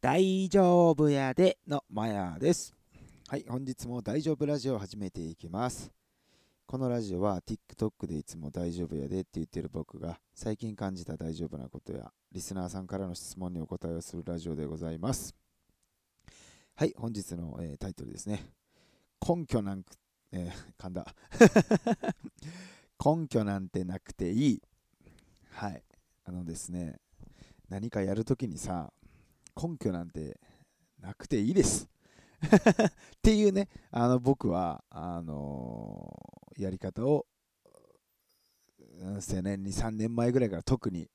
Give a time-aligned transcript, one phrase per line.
[0.00, 2.74] 大丈夫やでのマヤです。
[3.28, 5.92] はい、本日も大丈夫ラジオを始めていきます。
[6.66, 15.34] このラジオは TikTok でいつも大丈夫やでって言ってる僕が最近感じた大丈夫なことやリスナーさんからの質問にお答えをするラジオでございます。
[16.76, 18.46] はい、本日の、えータイトルですね。
[19.20, 19.92] 根拠なんく、
[20.32, 21.14] えー 噛んだ。
[23.04, 24.62] 根拠なんてなくていい。
[25.50, 25.84] はい、
[26.24, 27.02] あのですね、
[27.68, 28.94] 何かやるときにさ、
[29.60, 30.38] 根拠なんて
[31.00, 31.88] なくていいです。
[32.40, 32.92] っ
[33.22, 37.26] ていうね、あの僕はあのーやり方を
[39.00, 41.08] うん青年に3年前ぐらいから特に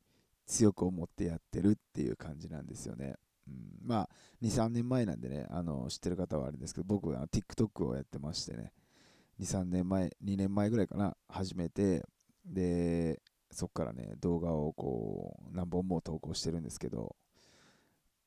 [0.48, 3.16] 強く思ってやってるっていう感じなんですよね。
[3.48, 4.10] うん、まあ
[4.42, 8.72] 23年前なんでねあの知ってる方はあれですけど僕は TikTok をやってましてね
[9.40, 12.04] 23年前2年前ぐらいかな始めて
[12.44, 13.22] で
[13.52, 17.16] そっからね動画をこう何本も投稿してるんですけど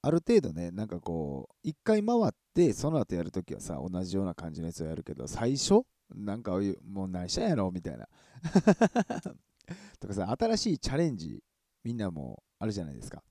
[0.01, 5.83] ある程度ねなんかこう一回回ってその後やるときはさ同じような感じのやつをやるけど最初
[6.15, 6.53] なんか
[6.87, 8.09] もう何したんやろみたいな。
[10.01, 11.43] とかさ新しいチャレンジ
[11.85, 13.23] みんなもあるじゃないですか。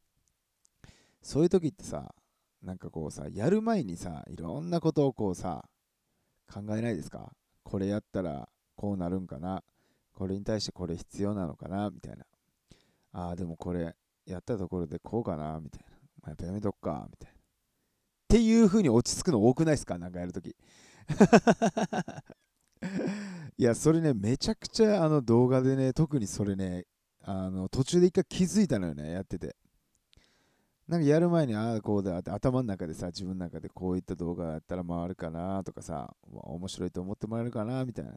[1.21, 2.13] そういう時ってさ
[2.61, 5.67] なんかこうさやる前にさいろんなことをこうさ
[6.51, 7.33] 考えないですか？
[7.63, 9.63] これやったらこうなるんかな？
[10.13, 11.89] これに対してこれ必要なのかな？
[11.89, 12.25] みたいな。
[13.13, 15.59] ああでもこれやったところでこうかな？
[15.59, 15.96] みたいな、
[16.27, 17.35] やっぱやめとくかみたいな。
[17.35, 17.37] っ
[18.29, 19.97] ていう風に落ち着くの多くないですか？
[19.97, 20.49] なんかやるとき。
[23.57, 26.85] いやそれねめちゃくちゃあの動画でね特にそれね
[27.23, 29.55] あの途中で一回気づいたのよねやってて。
[30.87, 38.11] なんかやる前にああこうだって頭の中でさ自分の中でこういった動画やったら回るかなとかさ面白いと思ってもらえるかなみたいな。
[38.11, 38.15] い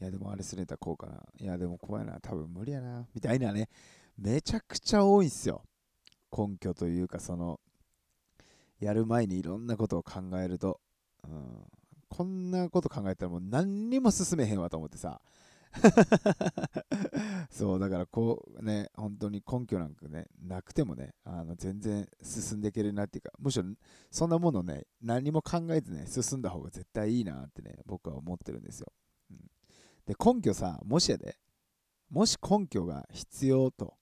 [0.00, 1.22] やでもあれするんやったらこうかな。
[1.38, 3.68] いやでも怖いな多分無理やなみたいなね
[4.18, 5.62] めちゃくちゃ多いんすよ。
[6.36, 7.60] 根拠というかその
[8.80, 10.80] やる前にいろんなことを考えると、
[11.24, 11.64] うん、
[12.08, 15.20] こんなこと考えたらもう何にも進めへんわと思ってさ。
[17.48, 23.68] そうだからこうね本当に根拠なんかねなくてもねあの全然進んでいけるなっていうかむしろ
[24.10, 28.92] そんなものね何も考えずね進んだ方が絶対いいなってね僕は思ってるんですよ、
[29.30, 29.36] うん、
[30.06, 31.38] で根拠さもしやで
[32.10, 33.96] もし根拠が必要と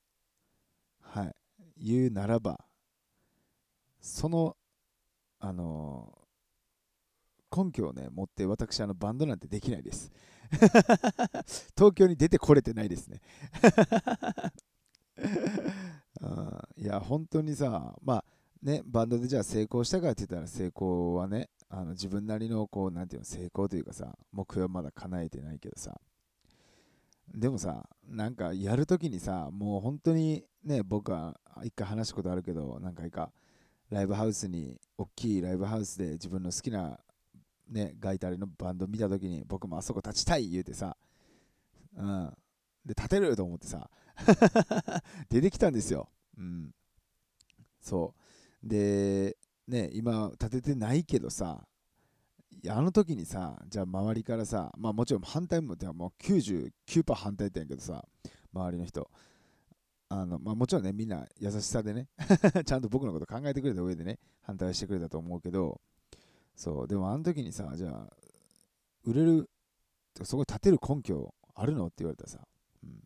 [1.03, 1.34] はい。
[1.81, 2.65] 言うならば
[4.00, 4.56] その
[5.41, 6.19] あの
[7.55, 10.11] 根拠をね持って私あのバンドなんてできないです。
[11.77, 13.21] 東京に出てこれてないですね。
[16.77, 18.25] いや本当にさまあ
[18.62, 26.00] ねバンドでじゃあ成功したかって言ったら成功はねあの自分なりのこうなんていうの成功というかさ目標はまだ叶えてないけどさ。
[27.34, 33.31] でもさなんかやるときにさもう本当にね僕は一回話したことあるけど何回か
[33.91, 36.99] ライブハウスに大きいライブハウスで自分の好きな
[37.69, 40.97] ねガイタレのバンド見たときに僕もあそこ立ちたい言うてさ
[41.97, 42.33] うん。
[42.85, 43.91] で立てると思ってさ
[45.29, 46.09] 出てきたんですよ。
[46.37, 46.75] うん。
[47.81, 48.15] そ
[48.63, 48.69] う。
[48.69, 49.37] で
[49.67, 51.67] ね今立ててないけどさ
[52.69, 58.05] あの時にさじゃあ周りからさまあもちろん反対もてかもう99%反対ったんやけどさ
[58.53, 59.11] 周りの人。
[60.11, 62.09] あのまあもちろんねみんな優しさでね
[62.65, 65.81] ちゃんと僕のこと考えてくれた上でね反対してくれたと思うけど
[66.57, 68.11] そうでもあの時にさじゃあ
[69.05, 69.51] 売れる
[70.25, 71.87] そこに立てる根拠あるの？
[71.87, 72.39] って言われたらさ、
[72.83, 73.03] うん、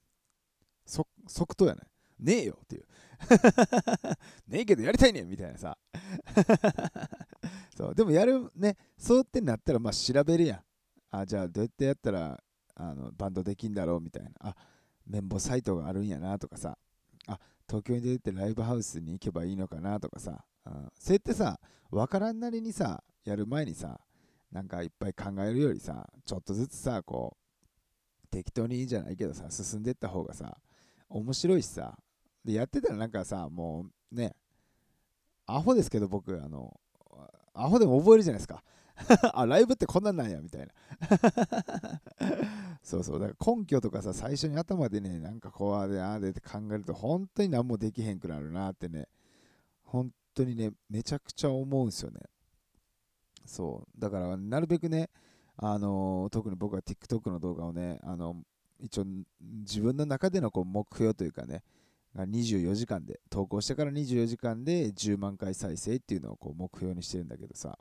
[0.87, 1.83] そ即答やね。
[2.19, 2.59] ねえよ！
[2.63, 2.85] っていう。
[4.49, 5.29] ねえけどやりたいねん！
[5.29, 5.77] みたいなさ。
[7.77, 10.65] そうでもやるねそうってなったらまあ調べるやん。
[11.11, 12.43] あじゃあどうやってやったら
[12.75, 14.01] あのバンドできんだろう？
[14.01, 14.31] みたいな。
[14.41, 14.57] あ
[15.07, 16.39] 綿棒サイトがあるんやな？
[16.39, 16.79] とかさ。
[17.27, 17.39] あ
[17.69, 21.59] 東京に出てライブハウスに行けばいいのかなとかさ、うん、そうやってさ
[21.91, 24.01] 分からんなりにさやる前にさ
[24.51, 30.57] なんかいっぱい考えるよりさちょっとずつさこう適当にいいじゃないけどさ進んでった方がさ
[31.09, 31.97] 面白いしさ。
[32.45, 34.35] でやってたらなんかさもうね
[35.47, 36.81] アホですけど僕あの
[37.55, 38.65] アホでも覚えるじゃないですか。
[39.35, 40.73] あライブってこんなんなんやみたいな。
[42.83, 43.21] そうそう。
[43.21, 49.07] だから根拠とかさ最初に頭でねなんかこうあでああでって考えると本当に何もできへんくなるなってね
[49.85, 52.21] 本当にねめちゃくちゃ思うんですよね。
[53.47, 54.01] そう。
[54.01, 55.11] だからなるべくね
[55.57, 58.37] あの特に僕は TikTok の動画をねあの
[58.81, 59.05] 一応
[59.41, 61.63] 自分の中でのこう目標というかね
[62.17, 67.79] 24時間で投稿してから24時間で10万回再生っていうのをこう目標にしてるんだけどさ。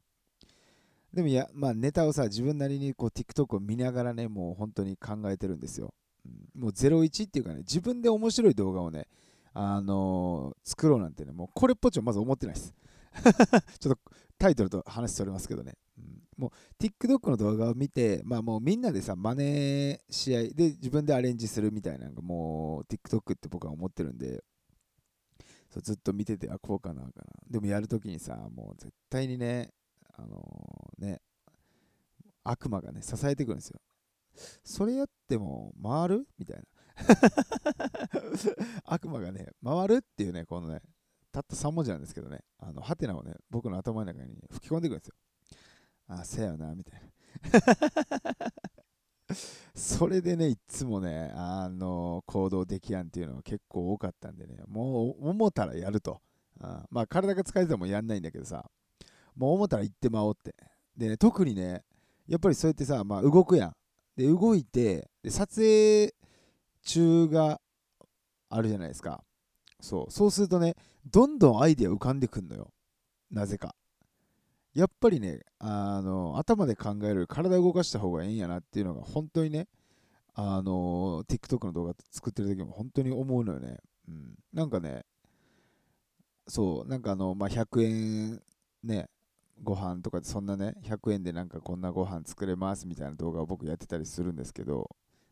[1.13, 5.93] でもいや、まあ、ネタをさ自分なりにこう TikTok を見ながらねもう本当に考えてるんですよ、
[6.25, 9.07] うん、もう01っていうかね自分で面白い動画をね
[9.53, 12.73] あのー作ろうなんてねもうこれっぽっちもまず思ってないです
[13.79, 13.99] ちょっと
[14.41, 15.73] タイトルと話しておりますけどね。
[15.99, 24.43] うん、もう TikTok の動画を見て、まあもうみんなでさ、真似し合いで自分でアレンジするみたいなのがもう TikTok って僕は思ってるんで、
[25.69, 27.23] そうずっと見てて、あ、こうかな、かな。
[27.49, 29.71] でもやるときにさ、もう絶対にね、
[30.13, 31.21] あのー、ね、
[32.43, 33.79] 悪魔がね、支えてくるんですよ。
[34.63, 36.27] それやっても回る？
[36.37, 36.63] みたいな。
[38.85, 40.81] 悪魔がね、回るっていうね、このね、
[41.31, 45.15] たった3文字なんですけどね、あの、ハテナをね、僕の頭の中に吹き込んでいくんですよ。
[46.07, 47.11] あ、せやな、みたいな。
[49.73, 56.21] それでね、いつもね、あの、行動できやんっていうのは結構多かったんでね、もう思ったらやると。
[56.59, 58.69] あまあ、体が疲れてもやんないんだけどさ、
[59.41, 60.55] もう思ったら行ってまおうって。
[60.95, 61.83] でね、特にね、
[62.27, 63.75] やっぱりそうやってさ、まあ、動くやん。
[64.15, 66.13] で、動いて、で撮影
[66.83, 67.59] 中が
[68.49, 69.23] あるじゃないですか。
[69.79, 70.11] そう。
[70.11, 70.75] そうするとね、
[71.09, 72.71] どんどんアイデア浮かんでくんのよ。
[73.31, 73.73] なぜか。
[74.75, 79.67] やっぱりね、あの、頭で考える、体動かした方がいいんやなっていうのが、本当にね、
[80.35, 83.79] あの、TikTok の動画作ってる時も本当に思うのよね。
[84.07, 84.35] うん。
[84.53, 85.03] なんかね、
[86.47, 88.41] そう、なんかあの、まあ、100円
[88.83, 89.09] ね、
[89.63, 94.89] ご飯とかそんなね、100円でなんかこんなご飯作れますみたいな動画を僕やってたりするんですけど、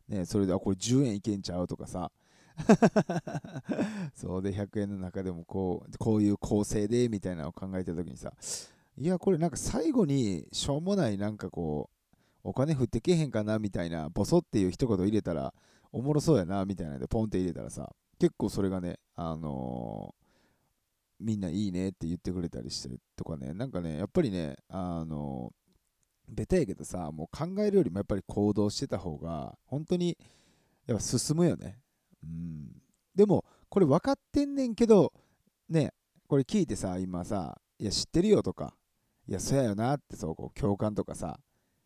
[0.08, 2.12] ね、それで、あ、これ10円いけんちゃうとかさ、
[4.14, 8.34] そうで100円の中でもこうこういう構成でみたいなのを考えた時にさ
[8.98, 15.54] いやこれなんか最後にしょうもないなんかこうお金降ってけへんかなみたいなボソっていう一言入れたら
[15.92, 17.90] おもろそうやなみたいなのでポンって入れたらさ
[18.20, 20.19] 結構それがねあのー、
[21.20, 30.18] みんないいねって言ってくれたりしてとかねなんかねやっぱりねあのー、ベタやけどさもう考えるよりもやっぱり行動してた方が本当に
[30.88, 31.80] やっぱ進むよね
[32.24, 32.82] うん。
[33.16, 35.14] でも、これ分かってんねんけど、
[35.70, 35.94] ね、
[36.28, 38.76] これ聞いてさ、今さ、いや、知ってるよとか、
[39.28, 41.40] いや、そやよなってそう、こう共感とかさ、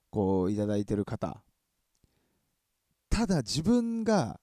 [0.09, 1.41] こう、いいてる方。
[3.09, 4.39] ただ自分が、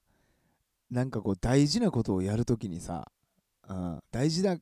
[0.89, 3.11] なんかこう、大事なことをやるときにさ、
[3.67, 4.57] うん、大事だ、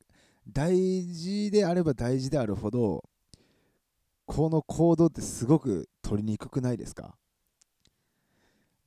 [0.48, 3.04] 大事であれば大事であるほど、
[4.26, 7.16] この行動ってすごく取りにくくないですか？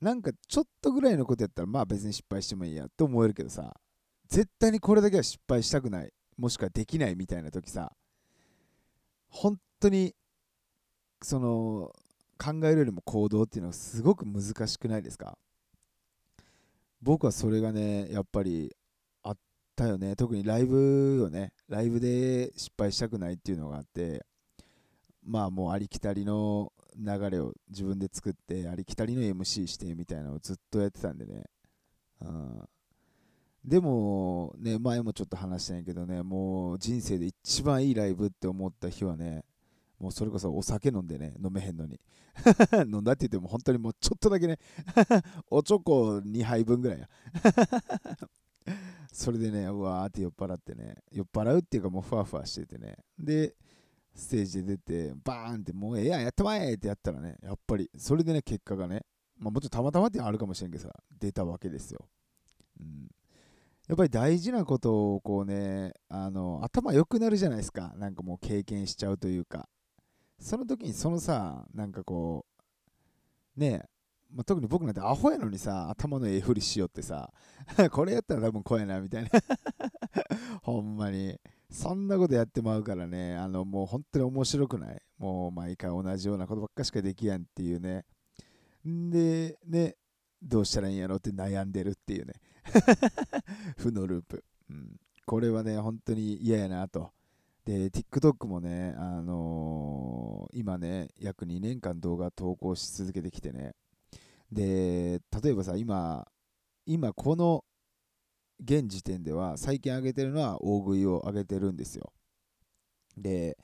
[0.00, 3.74] なんかちょっとぐらいのことやったらまあ別に失敗してもいいやって思えるけどさ
[4.28, 7.92] 絶対にこれだけは失敗したくないもしくはできないみたいな時さ
[9.28, 10.14] 本当に
[11.22, 11.92] その
[12.38, 15.38] 考えるよりも行動っていうのはすごく難しくないですか？
[17.00, 18.74] 僕はそれがねやっぱり
[19.74, 20.16] たよね。
[20.16, 24.24] 特にライブをねライブで失敗したくないっていうのがあって
[25.22, 31.44] まあもうありきたりの流れを自分で作ってありきたりの MC してみたいなのをずっとやってたんでね、
[32.20, 32.68] うん、
[33.64, 39.44] でもね前もちょっと話したんやけどねもう人生で一番いいライブって思った日はね
[39.98, 42.00] もうそれこそお酒飲んでね飲めへんのに。
[42.92, 44.58] 飲んだって言っても本当にもうちょっとだけね
[45.48, 47.08] おちょこ2杯分ぐらいや。
[49.12, 53.54] それでねうわーって酔っ払ってね酔っ払うっていうかもうふわふわしててねで
[54.14, 59.02] ステージで出て、バーンってもうええやん、やってまえってやったらね、やっぱり、それでね、結果がね、
[59.36, 62.08] まあ、もちろんたまたまってあるかもしれんけどさ、出たわけですよ。
[62.80, 63.10] うん。
[63.88, 67.92] やっぱり大事なことをこうね、あの、頭良くなるじゃないですか。
[67.96, 69.68] なんかもう経験しちゃうというか。
[70.38, 72.46] その時にそのさ、なんかこ
[73.56, 73.88] う、ねえ、
[74.34, 77.32] まあ、特に僕なんてアホやのにさ、頭のええふりしようってさ、
[77.92, 79.30] これやったら多分こうやな、みたいな。
[80.62, 81.38] ほんまに。
[81.70, 85.02] そんなことやってまうからね、あの、もう本当に面白くない。
[85.18, 88.04] もう毎回同じようなことばっかしかできやんっていうね。
[88.88, 89.96] んで、ね、
[90.42, 92.34] どうしたらいいんやろって悩んでるっていうね。
[93.78, 94.44] 負のループ。
[94.68, 94.96] うん。
[95.26, 97.12] これはね、本当に嫌やなと。
[97.64, 103.74] で、TikTok もね、あのー、今ね、約2年間動画投稿し続けてきてね。
[104.50, 106.26] で、例えばさ、今、
[106.86, 107.64] 今この
[108.62, 112.12] 現時点では最近上げてるのは大食いを上げてるんですよ。
[113.16, 113.56] で、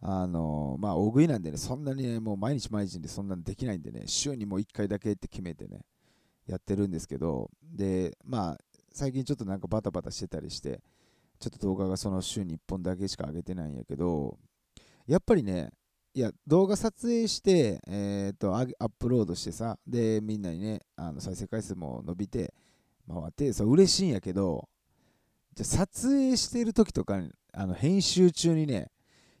[0.00, 5.80] あのまあ大食いなんでね、そんなにね、もう毎日毎日でそんなのできないんでね、週にもう1回だけって決めてね、
[6.46, 8.58] やってるんですけど、で、まあ
[8.92, 10.82] 最近ちょっとなんかバタバタしてたりして、
[11.38, 14.38] ちょっと動画がその週に1本だけしか上げてないんやけど、
[15.06, 15.70] やっぱりね、
[16.14, 22.52] いや、動画撮影して、えー、と、アップロードしてさ、で、みんなにね、あの再生回数も伸びて、
[23.08, 24.68] 回ってそう嬉しいんやけど
[25.54, 27.20] じゃ撮影してる時とか
[27.52, 28.90] あの編集中にね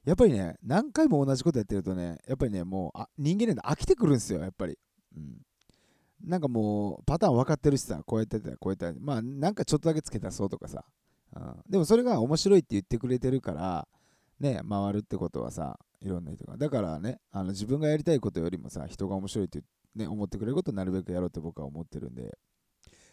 [0.04, 4.76] やっぱりね何回も同じことやってるとねやっぱりねもうあ人間なんで飽きてくるんですよやっぱり、
[5.16, 5.38] うん、
[6.24, 10.84] なんかもうパターン分かってるしさこうやってたらこうやってまあなんかちょっとだけつけたそうとかさ、
[11.34, 13.86] うん、でもそれが面白いって言ってくれてるから
[14.42, 16.56] ね、回るってことはさ、いろんな人が。
[16.56, 19.62] だからね、あの自分がやりたいことよりもさ、人が面白いって、
[19.94, 22.38] ね、思ってくれることをなるべくやろうって僕は思ってるんで。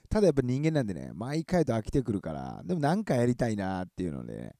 [0.10, 4.55] ただやっぱ人間なんでね、毎回と飽きてくるから、でも何かやりたいなっていうので、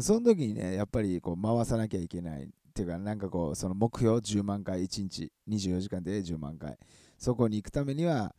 [0.00, 2.44] その時にね、やっぱりこう回さなきゃいけない。
[2.44, 6.76] っていうか、なんかこう、その目標10万回、1日24時間で10万回。
[7.18, 8.34] そこに行くためには、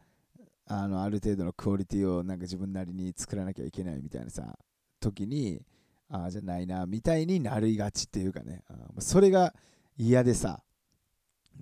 [0.67, 4.57] あのある程度のクオリティをなんか自分なりに作らなきゃいけないみたいなさ、
[4.99, 5.61] 時に、
[6.09, 9.53] ああ、じゃないな、みたいになりがちっていうかね、あそれが
[9.97, 10.62] 嫌でさ、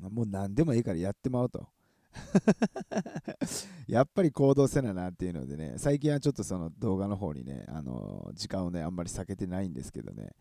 [0.02, 1.68] もう何でもいいからやってまおうと。
[3.88, 10.36] やっぱり行動せななっていうのでね、最近はちょっとその動画の方にね、あの時間をね、あんまり避けてないんですけどね、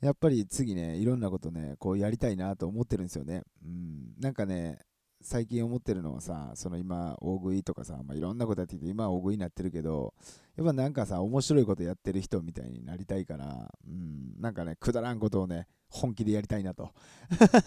[0.00, 3.42] やっぱり次ね、いろんなことね、こうやりたいなと思ってるんですよね。
[3.64, 4.78] うん、なんかね、
[5.24, 10.12] 最近思ってるのはさ、その今、大食いとかさ、まあ、いろんなことやってきて、今は大食いになってるけど、
[10.54, 16.90] やっぱなんかさ、面白いことやってる人みたいになりたいから、うん、なんかね、くだらんことをね、本気でやりたいなと。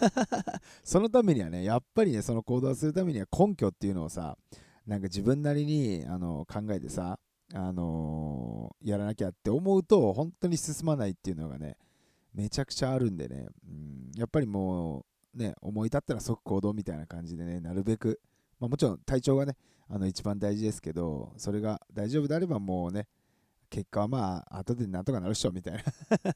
[0.84, 4.38] そのためにはね、やっぱりね、その行動するためには根拠っていうのをさ、
[4.86, 7.18] なんか自分なりにあの考えてさ、
[7.54, 11.76] あのー、やらなきゃって思うと、本当に進まないっていうのがね、
[12.34, 15.04] めちゃくちゃあるんでね、うん、やっぱりもう、
[15.38, 18.20] ね、思い立ったら即行動みたいな感じでね、なるべく、
[18.60, 19.56] まあ、もちろん体調がね、
[19.88, 23.08] あの一番大事ですけど、それが大丈夫であればもうね、
[23.70, 25.80] 結果はまあ、後でなんとかなるっしょ、みたいな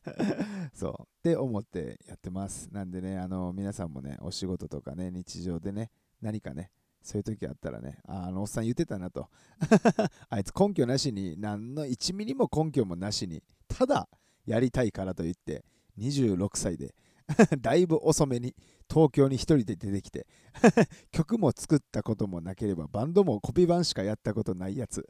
[0.73, 2.69] そう、って思ってやってます。
[2.73, 5.91] なんでね、あの、皆さんもね、お仕事とかね、日常でね、
[6.21, 6.71] 何かね、
[7.03, 9.29] そういう時あったらね、ああのおっさん言ってたなと。
[10.29, 14.09] あいつ根拠なしに、何の1ミリも根拠もなしに、ただ
[14.45, 15.65] やりたいからと言って、
[15.99, 16.95] 26歳で
[17.61, 18.55] だいぶ遅めに
[18.93, 20.27] 東京に1人で出てきて
[21.13, 25.09] 曲も作ったこともなければバンドもコピー版しかやったことないやつ。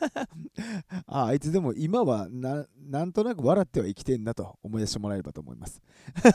[1.06, 5.80] ああいつでも今はなんとなく笑っては生きてんなと思い出してもらえればと思います。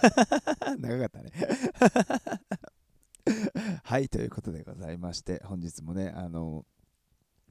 [0.80, 1.32] 長かったね。
[3.84, 6.66] はいということでございまして本日もねあの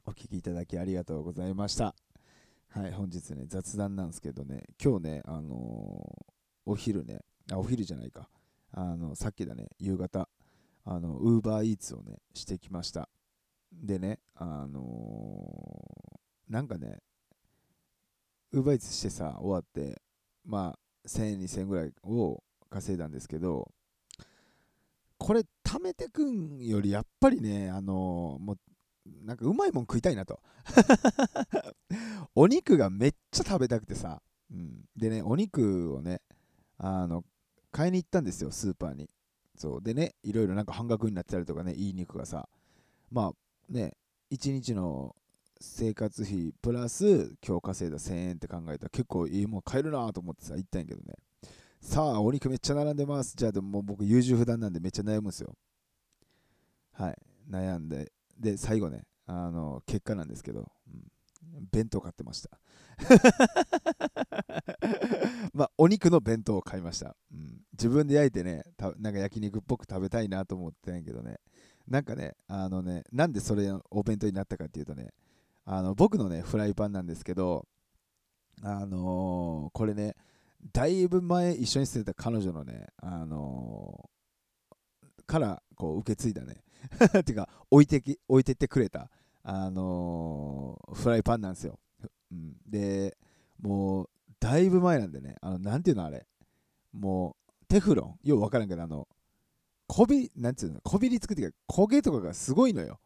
[0.05, 1.95] お聴きいただきありがとうございました。
[2.69, 7.21] はい本日ね雑談なんですけどね今日ねあのー、お昼ね
[7.53, 8.29] あ、お昼じゃないか。
[8.77, 10.29] あの、さっきだね、夕方、
[10.85, 13.09] あの、ウーバーイーツをね、してきました。
[13.73, 16.99] でね、あのー、なんかね、
[18.53, 20.03] ウーバーイーツしてさ、終わって、
[20.45, 23.71] まあ、1000円、2000円ぐらいを稼いだんですけど、
[25.19, 28.59] これ、貯めてくんより、やっぱりね、あのー、もう、
[29.25, 30.41] なんかうまいもん食いたいなと。
[32.35, 36.21] お肉がめっちゃ食べたくてさ、うん、でね、お肉をね、
[36.77, 37.25] あの
[37.75, 39.11] 買いに行ったんですよ、スーパーに。
[39.57, 42.49] そうでね、いろいろなんか半額になってたりとかね、いい肉がさ、
[43.11, 43.97] まあね、
[44.31, 45.17] 1日の
[45.61, 51.15] 生活費プラス今日稼いだ1000円って考えたら結構いいもん買えるなと思ってさ、行ったんやけどね。
[51.81, 53.35] さあ、お肉めっちゃ並んでます。
[53.37, 55.57] じゃあでも僕優柔不断なんでめっちゃ悩むんですよ。
[56.93, 57.17] はい、
[57.51, 58.13] 悩んで。
[58.39, 60.71] で、最後ね、あの、結果なんですけど、
[61.73, 62.51] 弁当買ってました。
[65.53, 67.17] まあ、お肉の弁当を買いました。
[67.33, 68.65] うん、自分で焼いてね、
[68.99, 71.39] なんか焼肉っぽく食べたいなと思ってんやけどね、
[71.87, 75.11] なんかね、あのね、なんでそれお弁当になったかっていうとね、
[75.65, 77.67] あの僕のね、フライパンなんですけど、
[78.63, 80.17] あのー、これね、
[80.73, 86.63] だいぶ前一緒に住んでた彼女のね、あのー、からこう受け継いだね
[87.19, 89.11] っ、ていうか置いてき置いてってくれた、
[89.45, 91.79] あのー、フライパンなんですよ。
[92.33, 93.17] うん、で、
[93.61, 94.09] もう
[94.41, 96.27] だいぶ前なんでね、あの、なんていうのあれ、
[96.93, 99.07] もう、テフロン、ようわからんけど、あの、
[99.87, 102.99] こび、なんていうの、こびりつくっていうか、焦げとかがすごいのよ。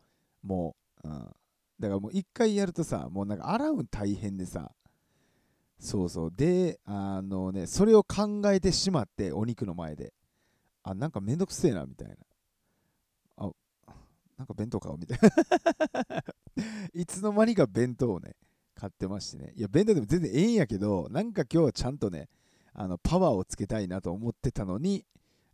[0.42, 1.18] もう、うん。
[1.80, 4.72] だからもう一回やるとさ、もうなんか洗うん大変でさ、
[5.78, 6.32] そうそう。
[6.34, 10.12] で、あのね、それを考えてしまって、お肉の前で。
[10.82, 12.14] あ、なんかめんどくせえな、みたいな。
[14.38, 16.24] なんか弁当買おう、みたいな。
[16.94, 18.36] いつの間にか弁当をね、
[18.74, 19.52] 買ってましてね。
[19.56, 22.28] いや、弁当でも全然ええんやけど、なんか今日はちゃんとね、
[22.72, 25.04] あのパワーをつけたいなと思ってたのに、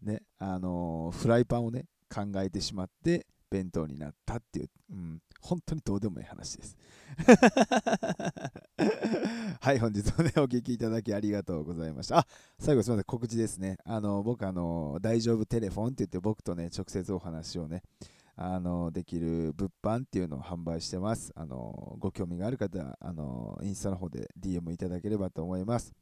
[0.02, 6.76] ね、あのー、フライパンをね、考えてしまって、弁当になったっていう、うん、本当にどうでもいい話です。
[9.60, 12.18] はい、本日もね、お聴きいただきありがとうございました。
[12.18, 12.26] あ、
[12.58, 13.78] 最後すみません、告知ですね。
[13.84, 17.84] あの、僕、あの、大丈夫テレフォンって言って、僕とね、直接お話をね、
[18.36, 21.32] あのできる物販っていうのを販売してます。
[21.36, 25.94] あのご興味がある方あの、インスタの方で DM いただければと思います。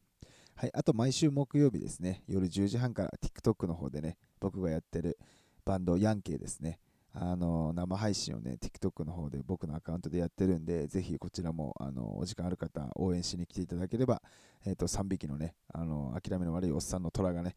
[0.55, 5.19] はい、あと毎週木曜日ですね、夜10時半から TikTok の方でね、僕がやってる
[5.65, 6.79] バンドヤンケイですね、
[7.15, 14.23] あの生配信をね、TikTok の方で僕のアカウントでやってるんで、ぜひこちらもあのお時間ある方、応援しに来ていただければ、
[14.65, 17.55] えー、と3匹のね、あの諦めの悪いおっさんの虎がね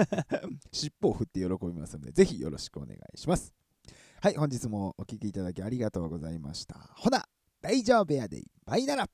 [0.72, 3.61] 尻尾を振って喜びますので、ぜひよろしくお願いします。
[4.22, 6.76] はい、本日もお聴きいただきありがとうございました。
[6.94, 7.24] ほな、
[7.60, 9.08] 大丈夫やで、バイなら。